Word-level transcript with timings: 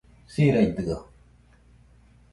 Siraidɨo 0.33 0.97